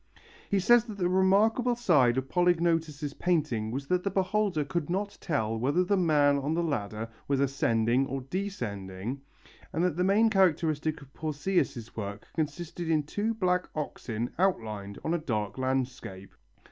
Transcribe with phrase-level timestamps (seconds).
[0.49, 5.15] He says that the remarkable side of Polygnotus' painting was that the beholder could not
[5.21, 9.21] tell whether the man on the ladder was ascending or descending,
[9.71, 15.13] and that the main characteristic of Pausias' work consisted in two black oxen outlined on
[15.13, 16.33] a dark landscape.